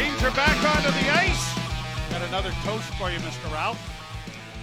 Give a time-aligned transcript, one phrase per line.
[0.00, 1.54] Teams are back onto the ice.
[2.08, 3.52] Got another toast for you, Mr.
[3.52, 3.78] Ralph.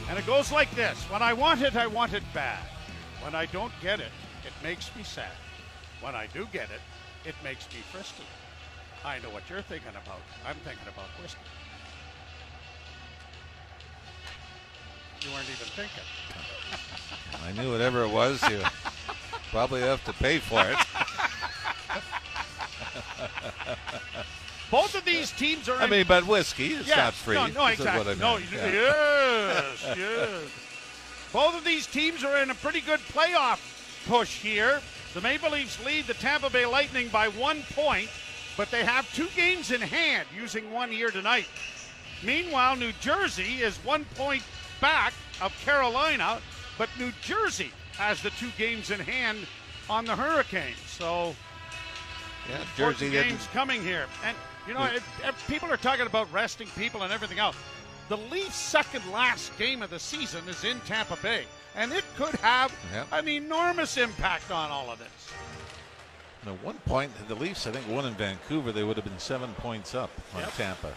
[0.09, 2.63] And it goes like this When I want it, I want it bad.
[3.21, 4.09] When I don't get it,
[4.43, 5.37] it makes me sad.
[6.01, 6.81] When I do get it,
[7.23, 8.23] it makes me frisky.
[9.05, 10.21] I know what you're thinking about.
[10.43, 11.39] I'm thinking about whiskey.
[15.21, 16.07] You weren't even thinking.
[17.45, 18.59] I knew whatever it was, you
[19.51, 20.77] probably have to pay for it.
[24.69, 25.77] Both of these teams are.
[25.77, 27.35] I in- mean, but whiskey is Yes, not free.
[27.35, 28.15] No, no, what I exactly.
[28.15, 28.71] No, Yeah.
[28.71, 30.29] yes, yes.
[31.31, 33.59] Both of these teams are in a pretty good playoff
[34.07, 34.81] push here.
[35.13, 38.09] The Maple Leafs lead the Tampa Bay Lightning by one point,
[38.55, 41.47] but they have two games in hand using one here tonight.
[42.23, 44.43] Meanwhile, New Jersey is one point
[44.81, 46.39] back of Carolina,
[46.77, 49.39] but New Jersey has the two games in hand
[49.89, 50.77] on the Hurricanes.
[50.87, 51.35] So
[52.49, 54.05] Yeah, Jersey games coming here.
[54.25, 54.35] And,
[54.67, 54.87] you know,
[55.47, 57.55] people are talking about resting people and everything else.
[58.09, 61.43] The Leafs' second last game of the season is in Tampa Bay,
[61.75, 63.07] and it could have Yep.
[63.11, 65.09] an enormous impact on all of this.
[66.45, 68.71] At one point, the Leafs, I think, won in Vancouver.
[68.71, 70.55] They would have been seven points up on Yep.
[70.55, 70.93] Tampa.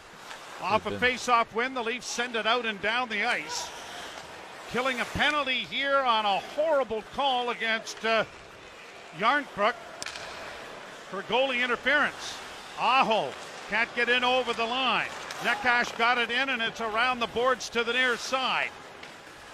[0.62, 3.66] Off a been- face-off win, the Leafs send it out and down the ice,
[4.72, 8.24] killing a penalty here on a horrible call against uh,
[9.18, 9.74] Järnkrok
[11.10, 12.34] for goalie interference.
[12.78, 13.30] Aho
[13.68, 15.08] can't get in over the line.
[15.42, 18.70] Necas got it in, and it's around the boards to the near side.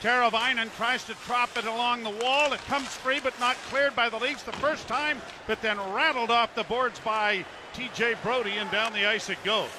[0.03, 2.53] Teravainen tries to drop it along the wall.
[2.53, 6.31] It comes free, but not cleared by the Leafs the first time, but then rattled
[6.31, 9.71] off the boards by TJ Brodie, and down the ice it goes.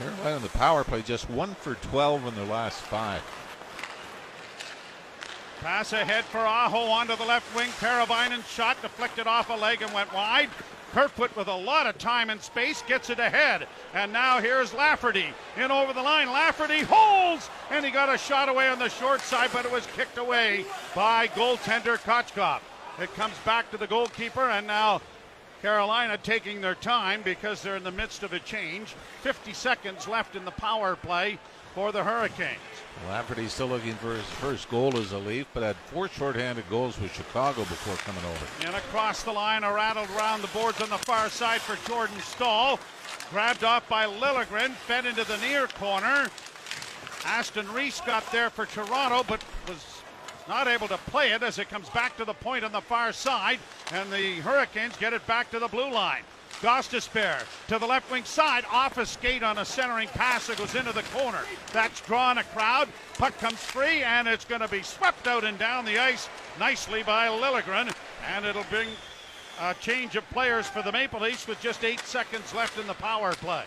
[0.00, 3.22] You in the power play just one for 12 in their last five.
[5.60, 7.68] Pass ahead for Aho onto the left wing.
[7.80, 10.48] Teravainen shot deflected off a leg and went wide.
[10.92, 13.66] Kerfoot with a lot of time and space gets it ahead.
[13.92, 16.28] And now here's Lafferty in over the line.
[16.28, 19.86] Lafferty holds and he got a shot away on the short side, but it was
[19.96, 22.60] kicked away by goaltender Kochetkov.
[23.00, 25.02] It comes back to the goalkeeper and now
[25.60, 28.94] Carolina taking their time because they're in the midst of a change.
[29.22, 31.38] 50 seconds left in the power play
[31.74, 32.58] for the Hurricanes.
[33.06, 36.98] Lafferty's still looking for his first goal as a Leaf, but had four shorthanded goals
[37.00, 38.66] with Chicago before coming over.
[38.66, 42.18] And across the line, a rattled round the boards on the far side for Jordan
[42.20, 42.78] Staal.
[43.30, 46.28] Grabbed off by Liljegren, fed into the near corner.
[47.24, 50.02] Aston Reese got there for Toronto, but was
[50.48, 53.12] not able to play it as it comes back to the point on the far
[53.12, 53.58] side.
[53.92, 56.22] And the Hurricanes get it back to the blue line.
[56.60, 60.74] Gostisbehere to the left wing side, off a skate on a centering pass that goes
[60.74, 61.40] into the corner.
[61.72, 62.88] That's drawn a crowd.
[63.16, 67.04] Puck comes free, and it's going to be swept out and down the ice nicely
[67.04, 67.94] by Liljegren.
[68.34, 68.88] And it'll bring
[69.60, 72.94] a change of players for the Maple Leafs with just eight seconds left in the
[72.94, 73.64] power play.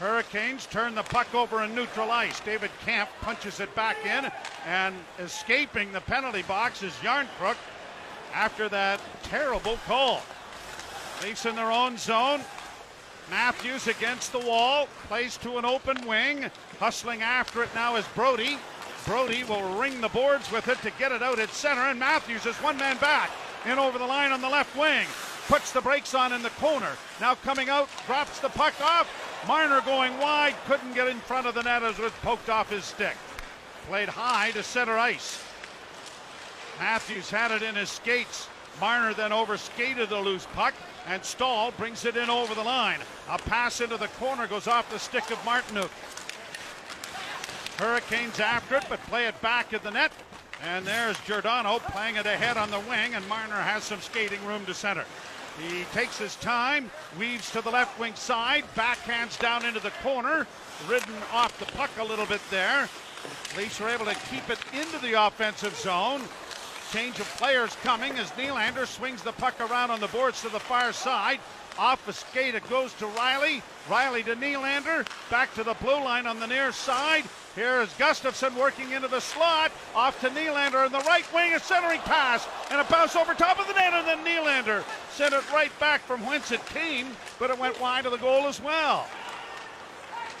[0.00, 2.40] Hurricanes turn the puck over in neutral ice.
[2.40, 4.28] David Kämpf punches it back in,
[4.66, 7.56] and escaping the penalty box is Järnkrok
[8.34, 10.22] after that terrible call.
[11.22, 12.40] Leafs in their own zone.
[13.30, 16.50] Matthews against the wall, plays to an open wing.
[16.80, 18.58] Hustling after it now is Brodie.
[19.06, 22.44] Brodie will ring the boards with it to get it out at center, and Matthews
[22.44, 23.30] is one man back
[23.66, 25.06] in over the line on the left wing.
[25.46, 26.90] Puts the brakes on in the corner.
[27.20, 29.08] Now coming out, drops the puck off.
[29.46, 32.70] Marner going wide, couldn't get in front of the net as it was poked off
[32.70, 33.16] his stick.
[33.88, 35.42] Played high to center ice.
[36.78, 38.48] Matthews had it in his skates.
[38.80, 40.74] Marner then overskated the loose puck,
[41.06, 43.00] and Staal brings it in over the line.
[43.28, 45.90] A pass into the corner goes off the stick of Martinook.
[47.78, 50.12] Hurricanes after it, but play it back at the net.
[50.64, 54.64] And there's Giordano playing it ahead on the wing, and Marner has some skating room
[54.66, 55.04] to center.
[55.58, 60.46] He takes his time, weaves to the left wing side, backhands down into the corner,
[60.88, 62.88] ridden off the puck a little bit there.
[63.56, 66.22] Leafs are able to keep it into the offensive zone.
[66.92, 70.60] Change of players coming as Nylander swings the puck around on the boards to the
[70.60, 71.40] far side.
[71.78, 73.62] Off a skate, it goes to Riley.
[73.88, 75.08] Riley to Nylander.
[75.30, 77.24] Back to the blue line on the near side.
[77.54, 79.72] Here is Gustafsson working into the slot.
[79.94, 81.54] Off to Nylander in the right wing.
[81.54, 83.94] A centering pass and a bounce over top of the net.
[83.94, 87.06] And then Nylander sent it right back from whence it came,
[87.38, 89.06] but it went wide of the goal as well.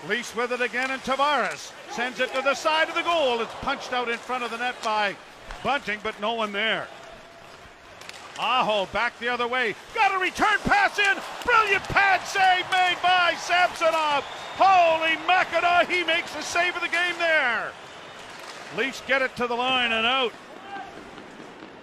[0.06, 3.40] Leafs with it again, and Tavares sends it to the side of the goal.
[3.40, 5.16] It's punched out in front of the net by
[5.62, 6.88] Bunting, but no one there.
[8.38, 9.74] Aho back the other way.
[9.94, 11.18] Got a return pass in.
[11.44, 14.24] Brilliant pad save made by Samsonov.
[14.56, 17.72] Holy Mackinaw, he makes the save of the game there.
[18.76, 20.32] Leafs get it to the line and out.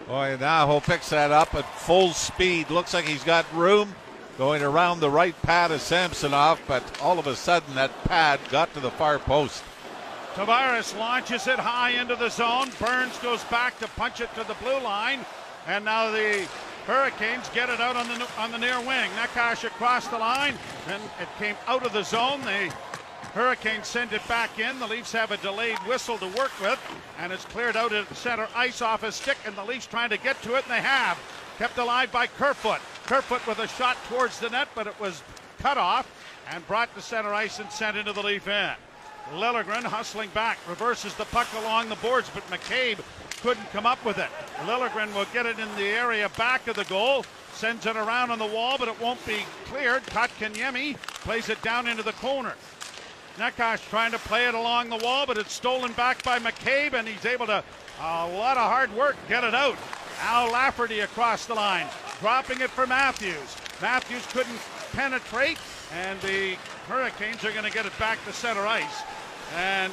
[0.08, 2.72] Boy, Aho picks that up at full speed.
[2.72, 3.94] Looks like he's got room.
[4.40, 8.74] going around the right pad of Samsonov, but all of a sudden that pad got
[8.74, 9.64] to the far post.
[10.40, 12.70] Tavares launches it high into the zone.
[12.80, 15.20] Burns goes back to punch it to the blue line.
[15.68, 16.48] And now the
[16.86, 19.12] Hurricanes get it out on the on the near wing.
[19.18, 20.54] Necas across the line,
[20.88, 22.40] and it came out of the zone.
[22.46, 22.74] The
[23.34, 24.80] Hurricanes send it back in.
[24.80, 26.80] The Leafs have a delayed whistle to work with,
[27.18, 30.18] and it's cleared out at center ice off a stick, and the Leafs trying to
[30.18, 31.20] get to it, and they have.
[31.58, 32.80] Kept alive by Kerfoot.
[33.08, 35.22] Kerfoot with a shot towards the net, but it was
[35.58, 36.10] cut off
[36.50, 38.78] and brought to center ice and sent into the Leaf end.
[39.34, 43.00] Liljegren hustling back, reverses the puck along the boards, but McCabe
[43.42, 44.30] couldn't come up with it.
[44.66, 47.24] Liljegren will get it in the area back of the goal,
[47.54, 50.04] sends it around on the wall, but it won't be cleared.
[50.08, 52.54] Kotkaniemi plays it down into the corner.
[53.38, 57.08] Necas trying to play it along the wall, but it's stolen back by McCabe, and
[57.08, 57.64] he's able to,
[58.02, 59.78] a lot of hard work, get it out.
[60.22, 61.88] Al Lafferty across the line,
[62.20, 63.56] dropping it for Matthews.
[63.82, 64.60] Matthews couldn't
[64.92, 65.58] penetrate,
[65.94, 66.56] and the
[66.88, 69.04] Hurricanes are going to get it back to center ice.
[69.56, 69.92] And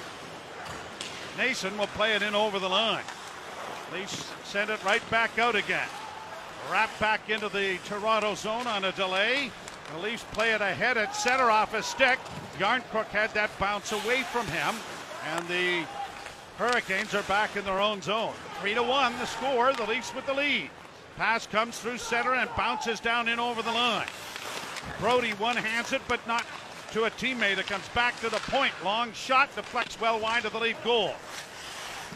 [1.39, 3.05] Nason will play it in over the line.
[3.93, 5.89] Leafs send it right back out again.
[6.71, 9.51] Wrap back into the Toronto zone on a delay.
[9.93, 12.19] The Leafs play it ahead at center off a stick.
[12.59, 14.75] Järnkrok had that bounce away from him,
[15.35, 15.85] and the
[16.59, 18.33] Hurricanes are back in their own zone.
[18.61, 19.73] Three to one, the score.
[19.73, 20.71] The Leafs with the lead.
[21.17, 24.07] Pass comes through center and bounces down in over the line.
[25.01, 26.45] Brodie one hands it, but not
[26.93, 27.57] to a teammate.
[27.57, 28.73] that comes back to the point.
[28.85, 31.13] Long shot deflects well wide of the Leaf goal.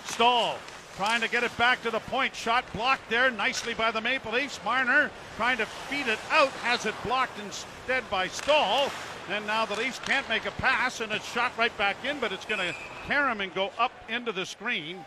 [0.06, 0.56] Staal
[0.96, 2.34] trying to get it back to the point.
[2.34, 4.60] Shot blocked there nicely by the Maple Leafs.
[4.64, 8.90] Marner trying to feed it out, has it blocked instead by Staal.
[9.30, 12.32] And now the Leafs can't make a pass, and it's shot right back in, but
[12.32, 12.74] it's going to
[13.10, 15.04] him and go up into the screen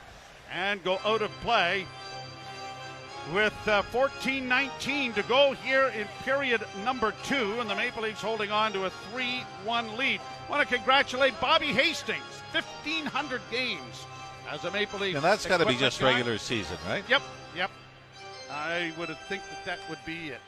[0.51, 1.85] and go out of play
[3.31, 8.51] with 14-19 uh, to go here in period number two, and the Maple Leafs holding
[8.51, 10.19] on to a 3-1 lead.
[10.49, 14.05] Want to congratulate Bobby Hastings, 1,500 games
[14.49, 15.15] as a Maple Leaf.
[15.15, 16.11] And that's got to be just guy.
[16.11, 17.03] regular season, right?
[17.07, 17.21] Yep,
[17.55, 17.71] yep.
[18.51, 20.41] I would think that that would be it.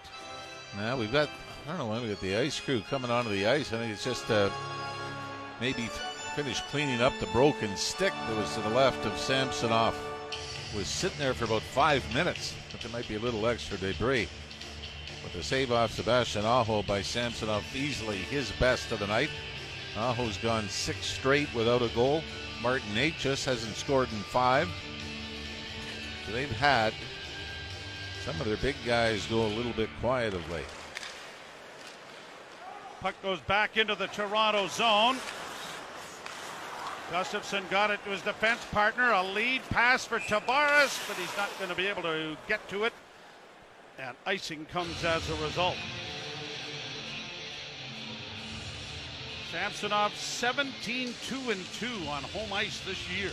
[0.78, 1.30] Now we've got,
[1.66, 3.72] I don't know when we got the ice crew coming onto the ice.
[3.72, 4.50] I think it's just uh,
[5.62, 5.90] maybe
[6.36, 9.96] finish cleaning up the broken stick that was to the left of Samsonov.
[10.76, 14.28] Was sitting there for about five minutes, but there might be a little extra debris.
[15.24, 19.30] But the save off Sebastian Aho by Samsonov, easily his best of the night.
[19.96, 22.22] Aho's gone six straight without a goal.
[22.62, 24.68] Martin Necas hasn't scored in five.
[26.26, 26.94] So they've had
[28.26, 30.66] some of their big guys go a little bit quiet of late.
[33.00, 35.18] Puck goes back into the Toronto zone.
[37.12, 39.12] Gustafsson got it to his defense partner.
[39.12, 42.86] A lead pass for Tavares, but he's not going to be able to get to
[42.86, 42.94] it.
[44.00, 45.78] And icing comes as a result.
[49.52, 53.32] Samsonov 17 2 and 2 on home ice this year.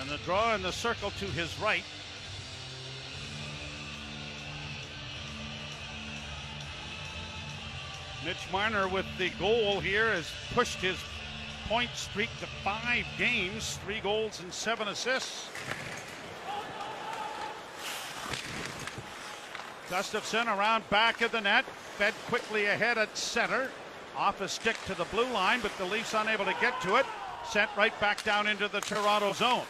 [0.00, 1.82] And the draw in the circle to his right.
[8.26, 10.96] Mitch Marner with the goal here has pushed his
[11.68, 15.48] point streak to five games, three goals and seven assists.
[19.88, 21.64] Gustafsson around back of the net,
[21.96, 23.70] fed quickly ahead at center.
[24.16, 27.06] Off a stick to the blue line, but the Leafs unable to get to it.
[27.48, 29.62] Sent right back down into the Toronto zone.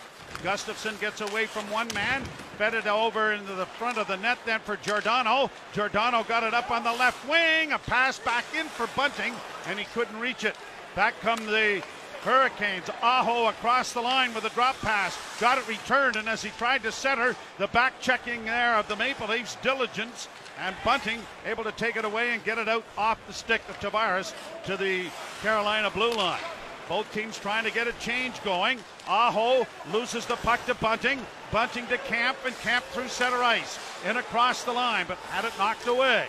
[0.43, 2.23] Gustafsson gets away from one man,
[2.57, 5.51] fed it over into the front of the net then for Giordano.
[5.73, 9.35] Giordano got it up on the left wing, a pass back in for Bunting,
[9.67, 10.57] and he couldn't reach it.
[10.95, 11.83] Back come the
[12.23, 12.89] Hurricanes.
[13.03, 15.19] Aho across the line with a drop pass.
[15.39, 18.97] Got it returned, and as he tried to center, the back checking there of the
[18.97, 23.19] Maple Leafs, diligence, and Bunting able to take it away and get it out off
[23.27, 24.33] the stick of Tavares
[24.65, 25.05] to the
[25.43, 26.41] Carolina blue line.
[26.89, 28.79] Both teams trying to get a change going.
[29.09, 31.21] Aho loses the puck to Bunting.
[31.51, 33.79] Bunting to Kämpf, and Kämpf through center ice.
[34.05, 36.27] In across the line, but had it knocked away.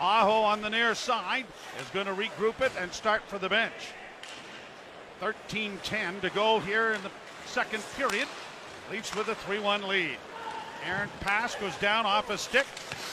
[0.00, 1.46] Aho on the near side
[1.80, 3.72] is going to regroup it and start for the bench.
[5.20, 7.10] 13 10 to go here in the
[7.46, 8.26] second period.
[8.90, 10.16] Leafs with a 3 1 lead.
[10.86, 12.66] Aaron pass goes down off a stick,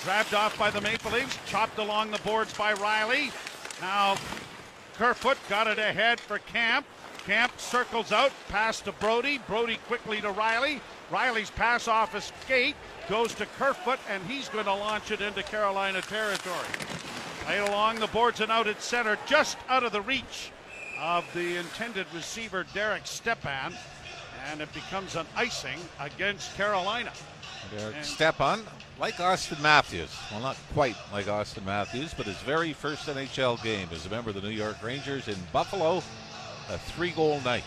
[0.03, 3.31] grabbed off by the Maple Leafs, chopped along the boards by Riley.
[3.79, 4.17] Now
[4.97, 6.83] Kerfoot got it ahead for Kämpf.
[7.25, 9.39] Kämpf circles out, pass to Brody.
[9.47, 10.81] Brodie quickly to Riley.
[11.11, 12.75] Riley's pass off a skate
[13.09, 16.67] goes to Kerfoot, and he's going to launch it into Carolina territory.
[17.45, 20.51] Played along the boards and out at center, just out of the reach
[20.99, 23.73] of the intended receiver, Derek Stepan,
[24.49, 27.11] and it becomes an icing against Carolina.
[27.75, 28.65] Derek And- Stepan,
[28.99, 30.15] like Auston Matthews.
[30.31, 34.29] Well, not quite like Auston Matthews, but his very first NHL game as a member
[34.29, 35.97] of the New York Rangers in Buffalo,
[36.69, 37.63] a three goal night.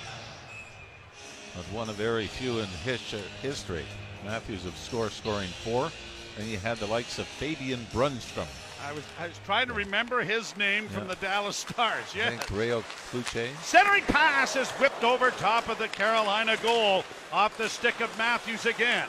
[1.57, 3.00] Was one of very few in his,
[3.43, 3.85] history.
[4.25, 5.90] Matthews of score scoring four.
[6.38, 8.47] and you had the likes of Fabian Brunnström.
[8.85, 12.12] I was I was trying to remember his name from the Dallas Stars.
[12.14, 12.28] Yeah.
[12.28, 12.38] I Yeah.
[12.38, 13.49] think Réal Cloutier.
[13.62, 18.66] Centering pass is whipped over top of the Carolina goal off the stick of Matthews
[18.66, 19.07] again.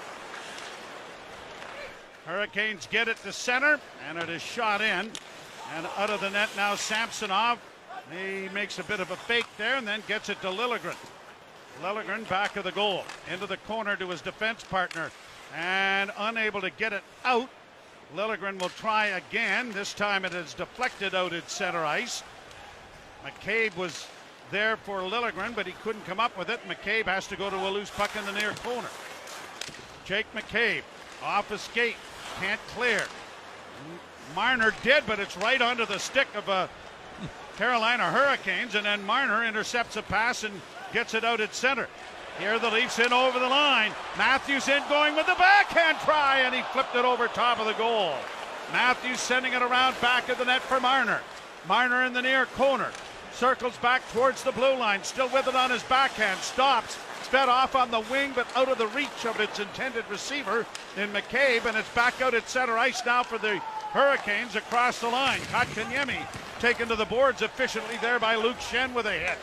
[2.25, 5.11] Hurricanes get it to center, and it is shot in.
[5.75, 7.59] And out of the net now, Samsonov.
[8.11, 10.95] He makes a bit of a fake there and then gets it to Liljegren.
[11.81, 15.11] Liljegren back of the goal, into the corner to his defense partner,
[15.55, 17.49] and unable to get it out.
[18.15, 19.71] Liljegren will try again.
[19.71, 22.23] This time it is deflected out at center ice.
[23.25, 24.07] McCabe was
[24.51, 26.59] there for Liljegren, but he couldn't come up with it.
[26.67, 28.89] McCabe has to go to a loose puck in the near corner.
[30.05, 30.83] Jake McCabe
[31.23, 31.95] off a skate,
[32.39, 33.03] can't clear.
[34.35, 36.69] Marner did, but it's right onto the stick of a
[37.57, 40.61] Carolina Hurricanes, and then Marner intercepts a pass and
[40.91, 41.87] gets it out at center.
[42.39, 43.93] Here the Leafs in over the line.
[44.17, 47.73] Matthews in going with the backhand try, and he flipped it over top of the
[47.73, 48.13] goal.
[48.73, 51.21] Matthews sending it around back of the net for Marner.
[51.67, 52.91] Marner in the near corner.
[53.31, 56.39] Circles back towards the blue line, still with it on his backhand.
[56.39, 56.97] Stops.
[57.25, 60.63] Sped off on the wing, but out of the reach of its intended receiver
[60.95, 63.57] in McCabe, and it's back out at center ice now for the
[63.93, 65.39] Hurricanes across the line.
[65.51, 66.21] Kotkaniemi
[66.59, 69.39] taken to the boards efficiently there by Luke Schenn with a hit.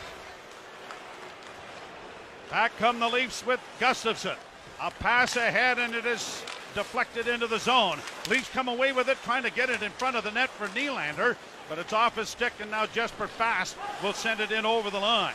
[2.49, 4.37] Back come the Leafs with Gustafsson.
[4.81, 6.41] A pass ahead, and it is
[6.75, 7.99] deflected into the zone.
[8.29, 10.67] Leafs come away with it, trying to get it in front of the net for
[10.69, 11.35] Nylander,
[11.67, 14.99] but it's off his stick, and now Jesper Fast will send it in over the
[15.01, 15.33] line.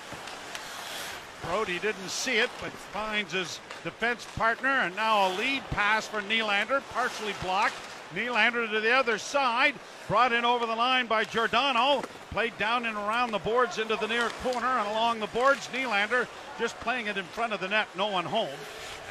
[1.42, 6.20] Brodie didn't see it, but finds his defense partner, and now a lead pass for
[6.22, 7.74] Nylander, partially blocked.
[8.14, 9.74] Nylander to the other side,
[10.06, 14.08] brought in over the line by Giordano, played down and around the boards into the
[14.08, 15.68] near corner and along the boards.
[15.68, 16.26] Nylander
[16.58, 18.48] just playing it in front of the net, no one home.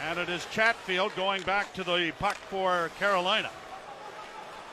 [0.07, 3.49] And it is Chatfield going back to the puck for Carolina.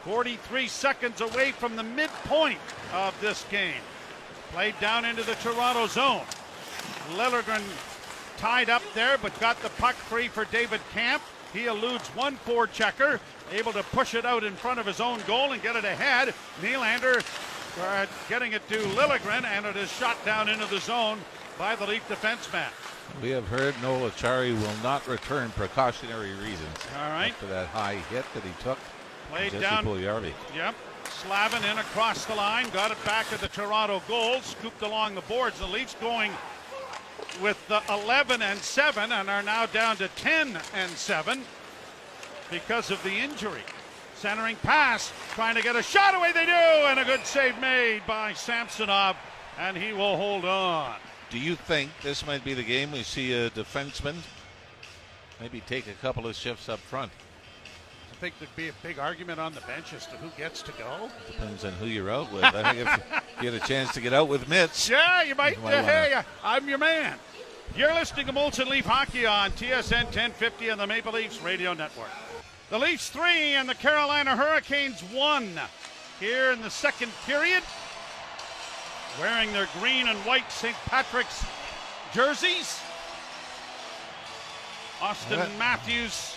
[0.04, 2.58] 43 seconds away from the midpoint
[2.92, 3.80] of this game.
[4.52, 6.22] Played down into the Toronto zone.
[7.12, 7.62] Liljegren
[8.36, 11.20] tied up there, but got the puck free for David Kämpf.
[11.52, 13.20] He eludes one four checker,
[13.52, 16.34] able to push it out in front of his own goal and get it ahead.
[16.60, 17.24] Nylander
[17.80, 21.18] uh, getting it to Liljegren, and it is shot down into the zone
[21.58, 22.66] by the Leaf defenseman.
[23.22, 26.76] We have heard Noel Acciari will not return precautionary reasons.
[26.98, 27.30] All right.
[27.30, 28.78] After that high hit that he took.
[29.30, 29.84] Played Jesse down.
[29.84, 30.32] Puljujarvi.
[30.56, 30.74] Yep.
[31.08, 35.20] Slavin in across the line, got it back at the Toronto goal, scooped along the
[35.22, 35.58] boards.
[35.58, 36.32] The Leafs going
[37.42, 41.42] with the 11 and 7 and are now down to 10 and 7
[42.50, 43.62] because of the injury.
[44.14, 46.32] Centering pass, trying to get a shot away.
[46.32, 49.16] They do, and a good save made by Samsonov,
[49.58, 50.94] and he will hold on.
[51.30, 54.16] Do you think this might be the game we see a defenseman
[55.40, 57.10] maybe take a couple of shifts up front?
[58.12, 60.72] I think there'd be a big argument on the bench as to who gets to
[60.72, 61.10] go.
[61.26, 62.44] Depends on who you're out with.
[62.44, 65.58] I think if get a chance to get out with Mitch, Yeah, you might.
[65.58, 67.18] You uh, hey, wanna- I'm your man.
[67.76, 72.08] You're listening to Molson Leaf Hockey on TSN 1050 and the Maple Leafs Radio Network.
[72.70, 75.60] The Leafs three and the Carolina Hurricanes one
[76.20, 77.62] here in the second period.
[79.20, 80.74] Wearing their green and white St.
[80.86, 81.44] Patrick's
[82.12, 82.80] jerseys.
[85.00, 85.58] Auston.
[85.58, 86.34] Matthews,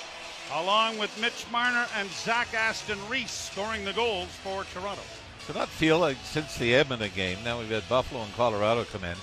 [0.53, 5.01] along with Mitch Marner and Zach Aston Reese, scoring the goals for Toronto.
[5.49, 9.05] It not feel like since the Edmonton game, now we've had Buffalo and Colorado come
[9.05, 9.15] in,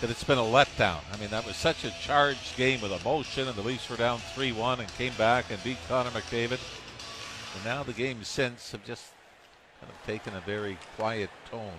[0.00, 1.00] that it's been a letdown?
[1.12, 4.20] I mean, that was such a charged game with emotion, and the Leafs were down
[4.34, 6.60] 3 1 and came back and beat Connor McDavid.
[7.54, 9.06] And now the games since have just
[9.80, 11.72] kind of taken a very quiet tone.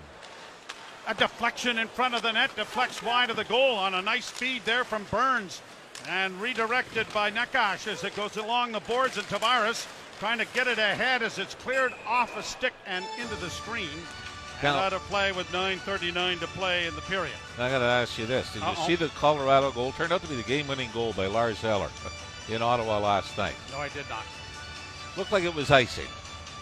[1.07, 4.29] A deflection in front of the net, deflects wide of the goal on a nice
[4.29, 5.61] feed there from Burns.
[6.09, 9.85] And redirected by Necas as it goes along the boards, and Tavares
[10.19, 13.89] trying to get it ahead as it's cleared off a stick and into the screen.
[14.61, 17.33] And Now- out of play with 9.39 to play in the period.
[17.57, 18.87] I got to ask you this: Did you Uh-oh.
[18.87, 19.91] see the Colorado goal?
[19.91, 21.89] Turned out to be the game-winning goal by Lars Eller
[22.49, 23.55] in Ottawa last night.
[23.71, 24.23] No, I did not.
[25.17, 26.07] Looked like it was icing.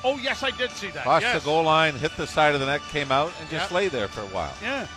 [0.03, 1.03] Oh, yes, I did see that.
[1.03, 1.41] Crossed yes.
[1.43, 3.71] the goal line, hit the side of the net, came out, and just Yep.
[3.71, 4.53] lay there for a while.
[4.63, 4.87] Yeah,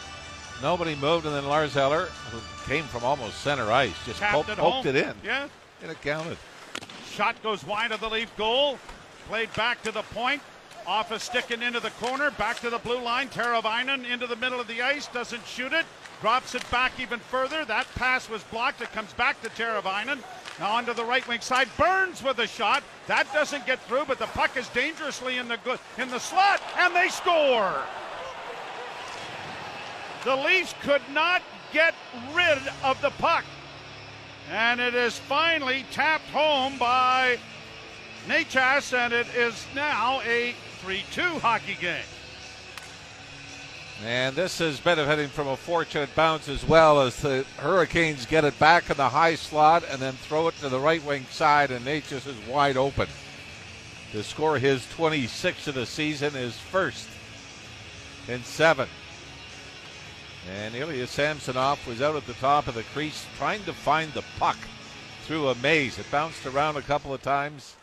[0.62, 4.48] Nobody moved, and then Lars Eller, who came from almost center ice, just tapped poked,
[4.48, 5.48] it poked it in, Yeah,
[5.82, 6.38] and it counted.
[7.14, 8.76] Shot goes wide of the Leaf goal.
[9.28, 10.42] Played back to the point.
[10.84, 12.32] Off a stick and into the corner.
[12.32, 13.28] Back to the blue line.
[13.28, 15.06] Teravainen into the middle of the ice.
[15.06, 15.86] Doesn't shoot it.
[16.20, 17.64] Drops it back even further.
[17.64, 18.80] That pass was blocked.
[18.80, 20.18] It comes back to Teravainen.
[20.58, 21.68] Now onto the right wing side.
[21.78, 22.82] Burns with a shot.
[23.06, 26.60] That doesn't get through, but the puck is dangerously in the good in the slot,
[26.78, 27.80] and they score.
[30.24, 31.42] The Leafs could not
[31.72, 31.94] get
[32.34, 33.44] rid of the puck.
[34.50, 37.38] And it is finally tapped home by
[38.28, 42.04] Necas, and it is now a 3 2 hockey game.
[44.04, 48.58] And this is benefiting from a fortunate bounce as well as the Hurricanes get it
[48.58, 51.86] back in the high slot and then throw it to the right wing side, and
[51.86, 53.08] Necas is wide open
[54.12, 57.08] to score his 26th of the season, his first
[58.28, 58.88] in seven.
[60.50, 64.24] And Ilya Samsonov was out at the top of the crease trying to find the
[64.38, 64.58] puck
[65.22, 65.98] through a maze.
[65.98, 67.76] It bounced around a couple of times,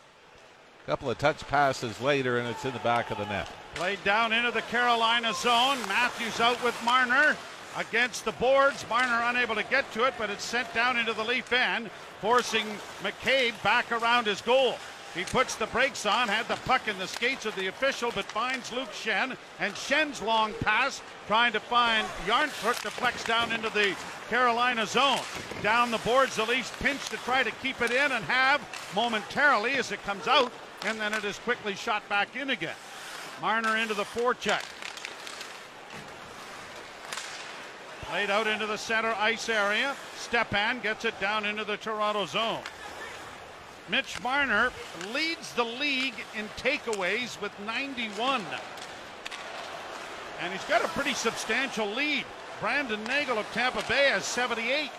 [0.84, 3.48] a couple of touch passes later, and it's in the back of the net.
[3.74, 5.78] Played down into the Carolina zone.
[5.88, 7.36] Matthews out with Marner
[7.76, 8.84] against the boards.
[8.88, 11.90] Marner unable to get to it, but it's sent down into the Leaf end,
[12.20, 12.66] forcing
[13.02, 14.76] McCabe back around his goal.
[15.14, 18.24] He puts the brakes on, had the puck in the skates of the official, but
[18.24, 19.36] finds Luke Schenn.
[19.60, 23.94] And Schenn's long pass trying to find Järnkrok deflects down into the
[24.30, 25.20] Carolina zone.
[25.62, 28.62] Down the boards, the Leafs pinch to try to keep it in and have
[28.94, 30.50] momentarily as it comes out,
[30.86, 32.76] and then it is quickly shot back in again.
[33.42, 34.64] Marner into the forecheck.
[38.08, 39.94] Played out into the center ice area.
[40.16, 42.62] Stepan gets it down into the Toronto zone.
[43.88, 44.70] Mitch Marner
[45.12, 48.42] leads the league in takeaways with 91.
[50.40, 52.24] And he's got a pretty substantial lead.
[52.60, 54.90] Brandon Hagel of Tampa Bay has 78.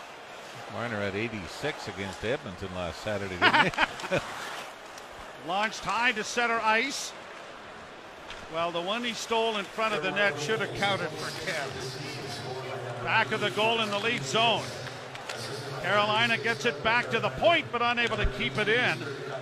[0.73, 3.37] Marner had 86 against Edmonton last Saturday.
[5.47, 7.13] Launched high to center ice.
[8.53, 13.03] Well, the one he stole in front of the net should have counted for Kev.
[13.03, 14.63] Back of the goal in the lead zone.
[15.83, 18.97] Carolina gets it back to the point, but unable to keep it in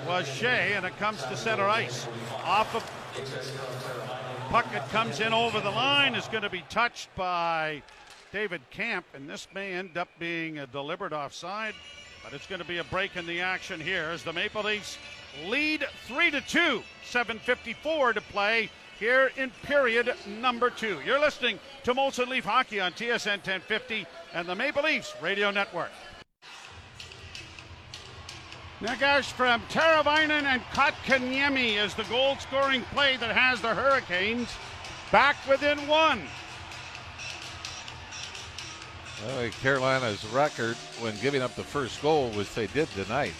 [0.08, 2.08] was Skjei, and it comes to center ice.
[2.44, 2.84] Off of
[4.50, 7.84] puck, it comes in over the line, is going to be touched by
[8.34, 11.76] David Kämpf, and this may end up being a deliberate offside,
[12.24, 14.98] but it's going to be a break in the action here as the Maple Leafs
[15.46, 21.00] lead 3 to 2, 7.54 to play here in period number two.
[21.06, 25.92] You're listening to Molson Leaf Hockey on TSN 1050 and the Maple Leafs Radio Network.
[28.82, 34.50] Necas from Teravainen and Kotkaniemi is the goal scoring play that has the Hurricanes
[35.12, 36.24] back within one.
[39.24, 43.36] Well, Carolina's record when giving up the first goal which they did tonight.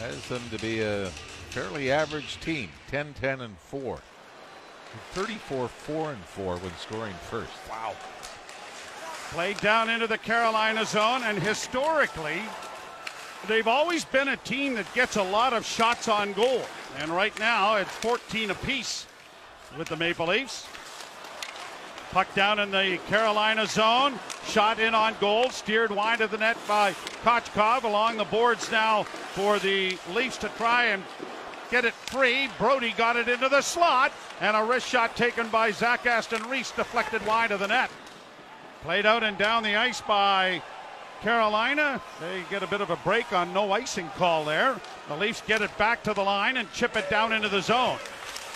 [0.00, 1.06] Has them to be a
[1.50, 4.00] fairly average team 10 10 and 4.
[5.12, 7.52] 34 4 and 4 when scoring first.
[7.70, 7.94] Wow.
[9.30, 12.42] Played down into the Carolina zone, and historically,
[13.48, 16.62] they've always been a team that gets a lot of shots on goal.
[16.98, 19.06] And right now, it's 14 apiece
[19.76, 20.66] with the Maple Leafs.
[22.10, 24.18] Puck down in the Carolina zone.
[24.46, 25.50] Shot in on goal.
[25.50, 27.84] Steered wide of the net by Kochetkov.
[27.84, 31.02] Along the boards now for the Leafs to try and
[31.70, 32.48] get it free.
[32.58, 34.12] Brodie got it into the slot.
[34.40, 37.90] And a wrist shot taken by Zach Aston Reese deflected wide of the net.
[38.82, 40.62] Played out and down the ice by
[41.26, 42.00] Carolina.
[42.20, 44.80] They get a bit of a break on no icing call there.
[45.08, 47.98] The Leafs get it back to the line and chip it down into the zone.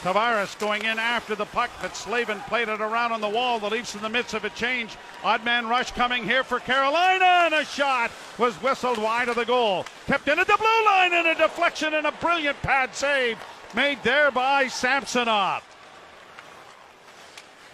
[0.02, 3.58] Tavares going in after the puck, but Slavin played it around on the wall.
[3.58, 4.96] The Leafs in the midst of a change.
[5.24, 9.44] Odd man rush coming here for Carolina, and a shot was whistled wide of the
[9.44, 9.84] goal.
[10.06, 13.36] Kept in at the blue line, and a deflection and a brilliant pad save
[13.74, 15.64] made there by Samsonov.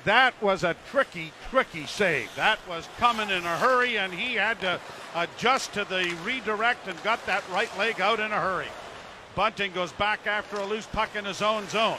[0.06, 2.32] That was a tricky, tricky save.
[2.36, 4.78] That was coming in a hurry, and he had to
[5.16, 8.68] adjust to the redirect and got that right leg out in a hurry.
[9.34, 11.98] Bunting goes back after a loose puck in his own zone.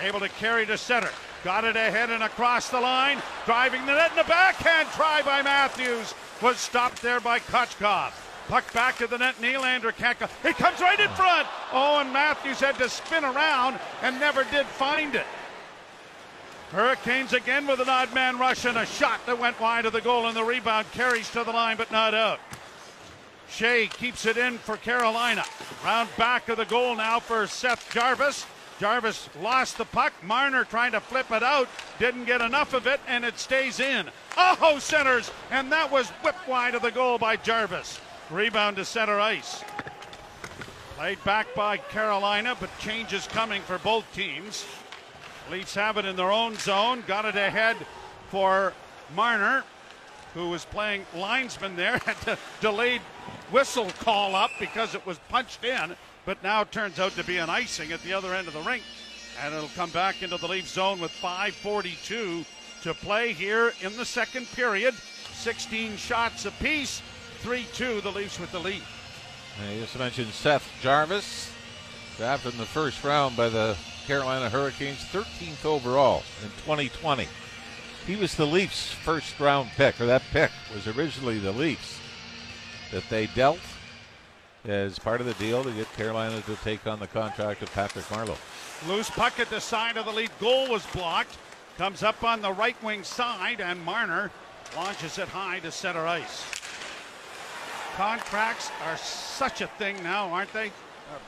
[0.00, 1.10] Able to carry to center.
[1.42, 3.20] Got it ahead and across the line.
[3.44, 6.14] Driving the net in the backhand try by Matthews.
[6.40, 8.12] Was stopped there by Kochetkov.
[8.46, 9.34] Puck back to the net.
[9.40, 10.28] Nylander can't go.
[10.44, 11.48] He comes right in front.
[11.72, 15.26] Oh, and Matthews had to spin around and never did find it.
[16.72, 20.02] Hurricanes again with an odd man rush and a shot that went wide of the
[20.02, 22.40] goal and the rebound carries to the line but not out.
[23.50, 25.44] Skjei keeps it in for Carolina.
[25.82, 28.44] Round back of the goal now for Seth Jarvis.
[28.78, 30.12] Jarvis lost the puck.
[30.22, 31.68] Marner trying to flip it out.
[31.98, 34.08] Didn't get enough of it, and it stays in.
[34.36, 37.98] Aho centers, and that was whipped wide of the goal by Jarvis.
[38.30, 39.64] Rebound to center ice.
[40.96, 44.64] Played back by Carolina, but changes coming for both teams.
[45.50, 47.02] Leafs have it in their own zone.
[47.06, 47.76] Got it ahead
[48.30, 48.72] for
[49.14, 49.64] Marner,
[50.34, 51.98] who was playing linesman there.
[52.04, 53.00] Had the delayed
[53.50, 57.48] whistle call up because it was punched in, but now turns out to be an
[57.48, 58.82] icing at the other end of the rink.
[59.42, 62.44] And it'll come back into the Leaf zone with 5.42
[62.82, 64.94] to play here in the second period.
[65.34, 67.00] 16 shots apiece,
[67.40, 68.82] 3 2, the Leafs with the lead.
[69.60, 71.50] I just mentioned Seth Jarvis,
[72.16, 73.76] drafted in the first round by the
[74.08, 77.28] Carolina Hurricanes, 13th overall in 2020.
[78.06, 82.00] He was the Leafs' first round pick, or that pick was originally the Leafs
[82.90, 83.60] that they dealt
[84.64, 88.06] as part of the deal to get Carolina to take on the contract of Patrick
[88.06, 88.38] Marleau.
[88.88, 91.36] Loose puck at the side of the lead goal was blocked.
[91.76, 94.30] Comes up on the right wing side, and Marner
[94.74, 96.46] launches it high to center ice.
[97.94, 100.68] Contracts are such a thing now, aren't they?
[100.68, 101.18] Uh,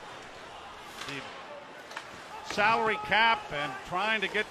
[1.08, 1.39] the
[2.50, 4.46] salary cap and trying to get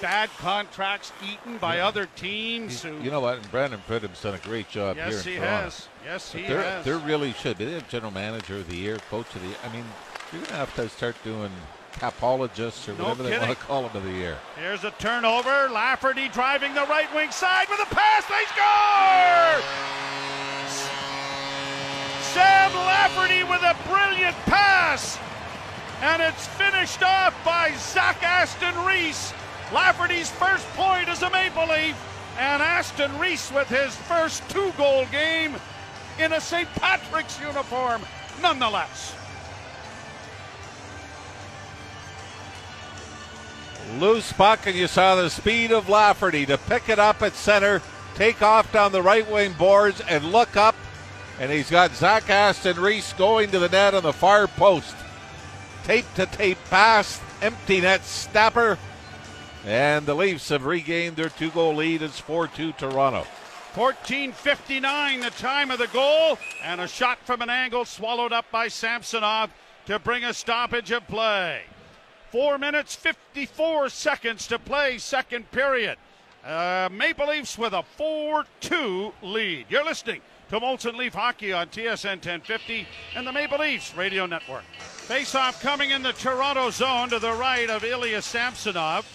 [0.00, 1.86] bad contracts eaten by yeah.
[1.86, 2.82] other teams.
[2.82, 3.38] Who, you know what?
[3.38, 5.14] And Brandon Pridham's done a great job yes, here.
[5.14, 5.88] Yes, he has.
[6.04, 6.84] Yes, he there, has.
[6.84, 7.66] There really should be.
[7.66, 9.56] They have general manager of the year, coach of the year.
[9.64, 9.84] I mean,
[10.32, 11.50] you're going to have to start doing
[11.92, 13.40] capologists or no whatever kidding.
[13.40, 14.38] they want to call them of the year.
[14.58, 15.68] Here's a turnover.
[15.70, 18.24] Lafferty driving the right wing side with a pass.
[18.26, 19.60] They score!
[22.32, 25.18] Sam Lafferty with a brilliant pass.
[26.02, 29.34] And it's finished off by Zach Aston Reese.
[29.72, 31.96] Lafferty's first point as a Maple Leaf.
[32.38, 35.56] And Aston Reese with his first two goal game
[36.18, 36.68] in a St.
[36.74, 38.02] Patrick's uniform,
[38.40, 39.14] nonetheless.
[43.98, 47.82] Loose puck, and you saw the speed of Lafferty to pick it up at center,
[48.14, 50.76] take off down the right wing boards, and look up.
[51.40, 54.94] And he's got Zach Aston Reese going to the net on the far post.
[55.90, 58.78] Tape to tape pass, empty net snapper.
[59.66, 62.00] And the Leafs have regained their two goal lead.
[62.00, 63.26] It's 4 2 Toronto.
[63.74, 68.68] 14.59 the time of the goal, and a shot from an angle swallowed up by
[68.68, 69.50] Samsonov
[69.86, 71.62] to bring a stoppage of play.
[72.30, 75.98] Four minutes, 54 seconds to play, second period.
[76.44, 79.66] Uh, Maple Leafs with a 4 2 lead.
[79.68, 82.84] You're listening to Molson Leaf Hockey on TSN 1050
[83.14, 84.64] and the Maple Leafs Radio Network.
[84.80, 89.06] Face off coming in the Toronto zone to the right of Ilya Samsonov,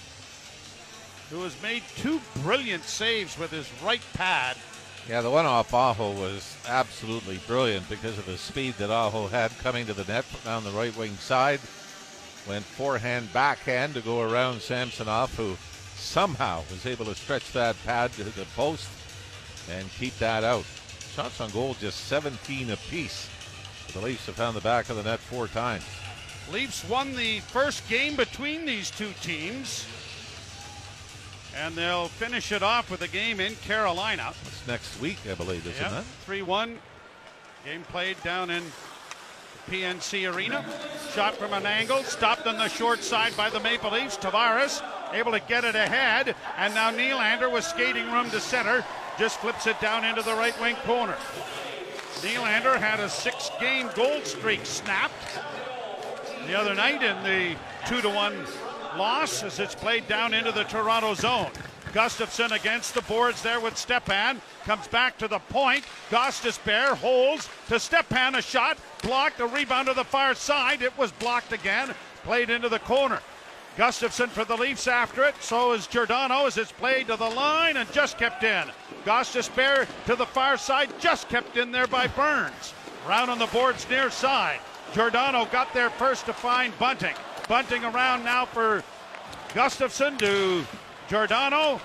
[1.30, 4.56] who has made two brilliant saves with his right pad.
[5.10, 9.52] Yeah, the one off Aho was absolutely brilliant because of the speed that Aho had
[9.58, 11.60] coming to the net down the right wing side.
[12.48, 15.58] Went forehand, backhand to go around Samsonov, who
[15.98, 18.88] somehow was able to stretch that pad to the post
[19.70, 20.66] and keep that out.
[21.16, 23.30] Shots on goal just 17 apiece.
[23.94, 25.86] The Leafs have found the back of the net four times.
[26.52, 29.86] Leafs won the first game between these two teams.
[31.56, 34.34] And they'll finish it off with a game in Carolina.
[34.46, 36.02] It's next week, I believe, isn't yep.
[36.02, 36.06] it?
[36.26, 36.78] 3 1.
[37.64, 38.62] Game played down in
[39.70, 40.66] PNC Arena.
[41.14, 44.18] Shot from an angle, stopped on the short side by the Maple Leafs.
[44.18, 44.84] Tavares
[45.16, 48.86] able to get it ahead, and now Nylander with skating room to center
[49.18, 51.16] just flips it down into the right wing corner.
[52.22, 55.40] Nylander had a six game gold streak snapped
[56.48, 57.56] the other night in the
[57.88, 58.46] 2 to 1
[58.98, 61.50] loss as it's played down into the Toronto zone.
[61.94, 64.42] Gustafsson against the boards there with Stepan.
[64.66, 65.86] Comes back to the point.
[66.10, 68.36] Gostisbehere holds to Stepan.
[68.36, 69.40] A shot blocked.
[69.40, 70.82] A rebound to the far side.
[70.82, 71.96] It was blocked again.
[72.24, 73.22] Played into the corner.
[73.78, 75.36] Gustafsson for the Leafs after it.
[75.42, 78.66] So is Giordano as it's played to the line and just kept in.
[79.06, 80.90] Gostisbehere to the far side.
[81.00, 82.74] Just kept in there by Burns.
[83.08, 84.60] Round on the boards near side.
[84.94, 87.16] Giordano got there first to find Bunting.
[87.50, 88.84] Bunting around now for
[89.50, 90.66] Gustafsson to
[91.08, 91.80] Giordano,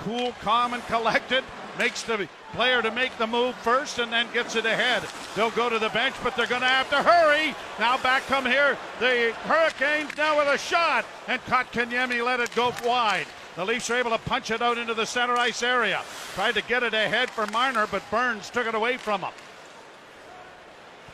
[0.00, 1.44] cool, calm, and collected,
[1.78, 5.02] makes the player to make the move first and then gets it ahead.
[5.34, 7.54] They'll go to the bench, but they're going to have to hurry.
[7.78, 8.76] Now back come here.
[9.00, 13.26] The Hurricanes now with a shot, and Kotkaniemi let it go wide.
[13.56, 16.02] The Leafs are able to punch it out into the center ice area.
[16.34, 19.32] Tried to get it ahead for Marner, but Burns took it away from him.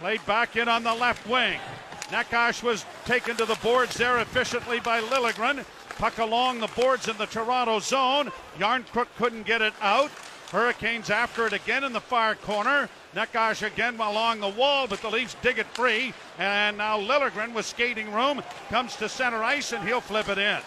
[0.01, 1.61] Played back in on the left wing.
[2.09, 5.65] Necas was taken to the boards there efficiently by Liljegren.
[5.99, 8.33] Puck along the boards in the Toronto zone.
[8.59, 10.11] Järnkrok couldn't get it out.
[10.53, 12.91] Hurricanes after it again in the far corner.
[13.15, 16.13] Necas again along the wall, but the Leafs dig it free.
[16.39, 20.59] And now Liljegren with skating room comes to center ice and he'll flip it in.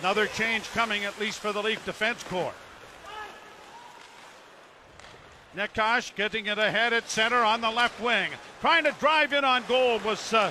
[0.00, 2.52] Another change coming at least for the Leaf defense corps.
[5.56, 8.30] Necas getting it ahead at center on the left wing.
[8.60, 10.50] Trying to drive in on goal was uh,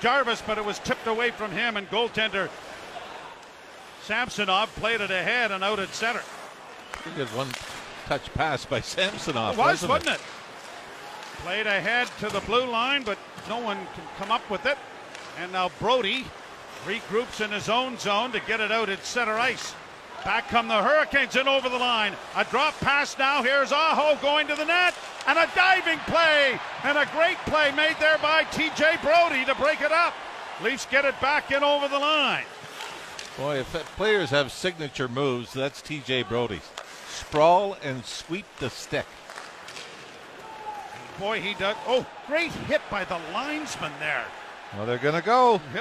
[0.00, 2.48] Jarvis, but it was tipped away from him, and goaltender
[4.02, 6.22] Samsonov played it ahead and out at center.
[7.16, 7.48] Good one
[8.08, 9.54] touch pass by Samsonov.
[9.54, 10.20] It was, wasn't, wasn't it?
[11.44, 13.18] Played ahead to the blue line, but
[13.48, 14.78] no one can come up with it.
[15.40, 16.24] And now Brody
[16.84, 19.74] regroups in his own zone to get it out at center ice.
[20.24, 22.12] Back come the Hurricanes in over the line.
[22.34, 23.42] A drop pass now.
[23.42, 24.94] Here's Aho going to the net.
[25.26, 26.58] And a diving play.
[26.82, 30.14] And a great play made there by TJ Brodie to break it up.
[30.62, 32.44] Leafs get it back in over the line.
[33.36, 36.68] Boy, if players have signature moves, that's TJ Brodie's.
[37.08, 39.06] Sprawl and sweep the stick.
[41.18, 41.76] Boy, he does.
[41.86, 44.24] Oh, great hit by the linesman there.
[44.76, 45.60] Well, they're going to go.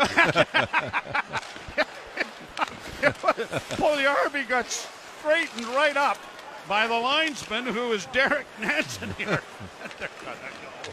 [3.78, 6.18] Puljujarvi got straightened right up
[6.68, 9.28] by the linesman, who is Derek Nansen here.
[10.00, 10.54] they're going to
[10.86, 10.92] go.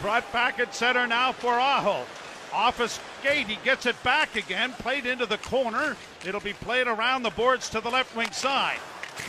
[0.00, 2.04] Brought back at center now for Aho.
[2.52, 5.96] Off a skate, he gets it back again, played into the corner.
[6.26, 8.78] It'll be played around the boards to the left wing side.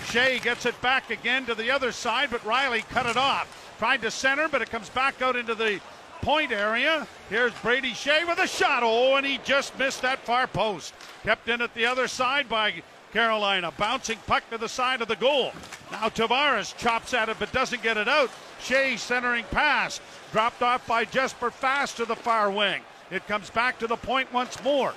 [0.08, 3.75] Skjei gets it back again to the other side, but Riley cut it off.
[3.78, 5.80] Tried to center, but it comes back out into the
[6.21, 7.08] point area.
[7.30, 8.84] Here's Brady Skjei with a shot.
[8.84, 10.93] Oh, and he just missed that far post.
[11.23, 12.73] Kept in at the other side by
[13.13, 13.71] Carolina.
[13.78, 15.52] Bouncing puck to the side of the goal.
[15.91, 18.30] Now Tavares chops at it but doesn't get it out.
[18.62, 20.02] Skjei centering pass.
[20.32, 22.82] Dropped off by Jesper Fast to the far wing.
[23.12, 24.93] It comes back to the point once more.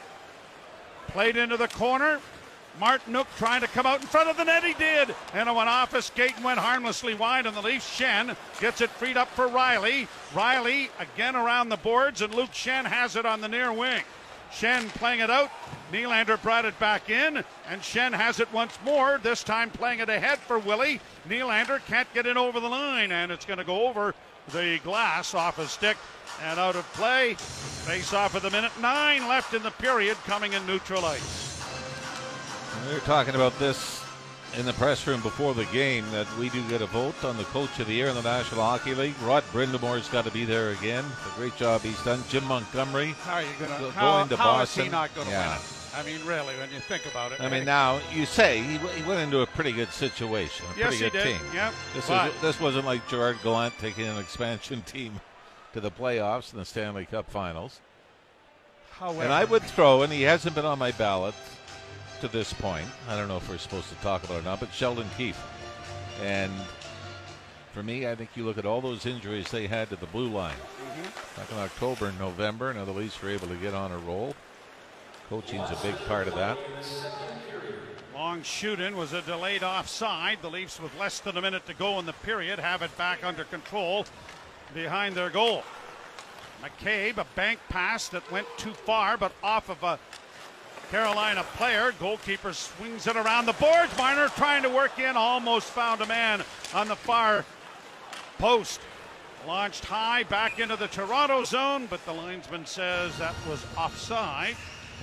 [1.08, 2.20] Played into the corner.
[2.80, 4.64] Martinook trying to come out in front of the net.
[4.64, 5.14] He did.
[5.34, 7.88] And it went off his skate and went harmlessly wide on the Leafs.
[7.98, 10.08] Schenn gets it freed up for Riley.
[10.34, 14.02] Riley again around the boards, and Luke Schenn has it on the near wing.
[14.52, 15.50] Schenn playing it out.
[15.92, 20.08] Nylander brought it back in, and Schenn has it once more, this time playing it
[20.08, 21.00] ahead for Willie.
[21.28, 24.14] Nylander can't get it over the line, and it's going to go over
[24.52, 25.96] the glass off a stick
[26.42, 27.34] and out of play.
[27.34, 31.51] Face off of the minute nine left in the period coming in neutral ice.
[32.88, 34.02] We were talking about this
[34.58, 37.44] in the press room before the game that we do get a vote on the
[37.44, 39.14] coach of the year in the National Hockey League.
[39.22, 41.04] Rod Brind'Amour's got to be there again.
[41.04, 42.22] A great job he's done.
[42.28, 43.14] Jim Montgomery.
[43.24, 44.80] How are you going Go- to how, to how Boston.
[44.82, 45.48] is he not going to Yeah.
[45.48, 45.62] win it?
[45.94, 47.40] I mean, really, when you think about it.
[47.40, 50.88] I mean, now you say he, he went into a pretty good situation, a yes,
[50.88, 51.24] pretty good did.
[51.38, 51.40] team.
[51.54, 51.74] Yep.
[51.94, 55.20] This is this wasn't like Gerard Gallant taking an expansion team
[55.74, 57.80] to the playoffs and the Stanley Cup Finals.
[58.98, 61.34] however, And I would throw, and he hasn't been on my ballot
[62.22, 62.86] to this point.
[63.08, 65.42] I don't know if we're supposed to talk about it or not, but Sheldon Keefe.
[66.22, 66.52] And
[67.72, 70.28] for me, I think you look at all those injuries they had to the blue
[70.28, 71.40] line mm-hmm.
[71.40, 72.72] back in October and November.
[72.72, 74.36] Now the Leafs were able to get on a roll.
[75.28, 76.56] Coaching's a big part of that.
[78.14, 80.38] Long shoot in was a delayed offside.
[80.42, 83.24] The Leafs, with less than a minute to go in the period, have it back
[83.24, 84.06] under control
[84.72, 85.64] behind their goal.
[86.62, 89.98] McCabe, a bank pass that went too far, but off of a
[90.92, 91.94] Carolina player.
[91.98, 93.96] Goalkeeper swings it around the boards.
[93.96, 96.42] Marner trying to work in, almost found a man
[96.74, 97.46] on the far
[98.36, 98.78] post.
[99.46, 104.54] Launched high back into the Toronto zone, but the linesman says that was offside.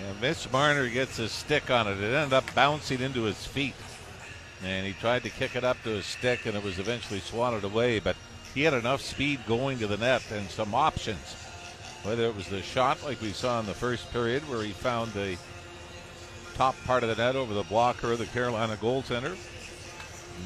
[0.08, 1.98] And Mitch Marner gets his stick on it.
[1.98, 3.74] It ended up bouncing into his feet.
[4.64, 7.64] And he tried to kick it up to his stick, and it was eventually swatted
[7.64, 7.98] away.
[7.98, 8.16] But
[8.54, 11.36] he had enough speed going to the net and some options.
[12.04, 15.14] Whether it was the shot like we saw in the first period, where he found
[15.14, 15.36] the
[16.60, 19.34] top part of the net over the blocker of the Carolina goaltender,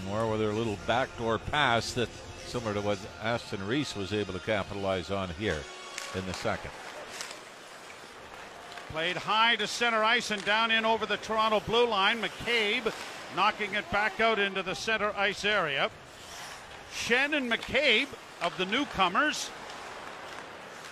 [0.06, 2.08] More with a little backdoor pass that,
[2.45, 5.58] similar to what Aston Reese was able to capitalize on here
[6.13, 6.69] in the second.
[8.91, 12.21] Played high to center ice and down in over the Toronto blue line.
[12.21, 12.93] McCabe
[13.36, 15.89] knocking it back out into the center ice area.
[16.93, 19.49] Shannon McCabe of the newcomers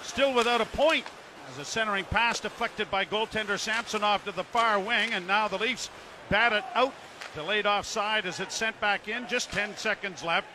[0.01, 1.05] still without a point
[1.49, 5.57] as a centering pass deflected by goaltender Samsonov to the far wing, and now the
[5.57, 5.89] Leafs
[6.29, 6.93] bat it out.
[7.35, 9.27] Delayed offside as it's sent back in.
[9.27, 10.47] Just 10 seconds left.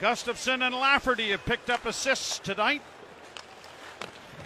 [0.00, 2.82] Gustafsson and Lafferty have picked up assists tonight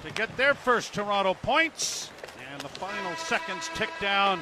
[0.02, 2.10] to get their first Toronto points.
[2.52, 4.40] And the final seconds tick down,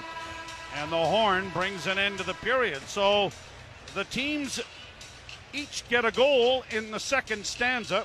[0.76, 2.80] and the horn brings an end to the period.
[2.86, 3.32] So
[3.94, 4.60] the teams
[5.52, 8.04] each get a goal in the second stanza.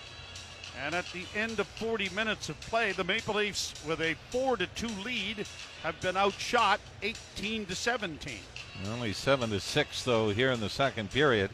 [0.82, 4.58] And at the end of 40 minutes of play, the Maple Leafs, with a 4
[4.58, 5.46] to 2 lead,
[5.84, 8.40] have been outshot 18 to 17.
[8.92, 11.52] Only seven to six though here in the second period,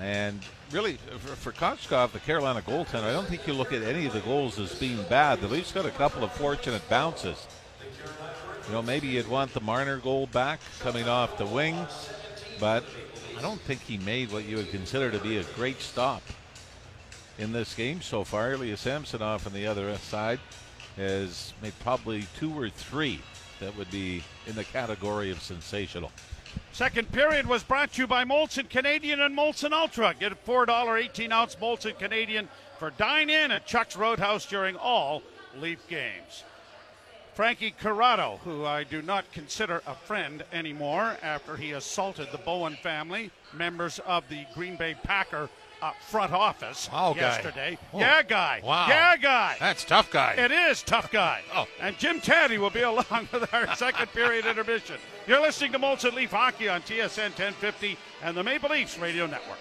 [0.00, 0.40] and
[0.70, 4.20] really for, for the Carolina goaltender, I don't think you look at any of the
[4.20, 5.40] goals as being bad.
[5.40, 7.46] The Leafs got a couple of fortunate bounces.
[8.66, 11.86] You know, maybe you'd want the Marner goal back coming off the wing,
[12.58, 12.84] but
[13.36, 16.22] I don't think he made what you would consider to be a great stop
[17.38, 18.52] in this game so far.
[18.52, 20.40] Ilya Samsonov on the other side
[20.96, 23.20] has made probably two or three
[23.60, 26.10] that would be in the category of sensational.
[26.72, 30.14] Second period was brought to you by Molson Canadian and Molson Ultra.
[30.18, 35.22] Get a $4 18 ounce Molson Canadian for dine in at Chuck's Roadhouse during all
[35.58, 36.44] Leaf games.
[37.34, 42.76] Frankie Corrado, who I do not consider a friend anymore after he assaulted the Bowen
[42.76, 45.50] family, members of the Green Bay Packer
[45.82, 47.20] uh, front office Wow, guy.
[47.20, 47.78] yesterday.
[47.92, 47.98] Oh.
[48.00, 48.60] Yeah, guy.
[48.64, 48.86] Wow.
[48.88, 49.56] Yeah, guy.
[49.60, 50.32] That's tough guy.
[50.34, 51.42] It is tough guy.
[51.54, 51.66] Oh.
[51.80, 54.96] And Jim Taddy will be along with our second period intermission.
[55.26, 59.58] You're listening to Molson Leaf Hockey on TSN 1050 and the Maple Leafs Radio Network.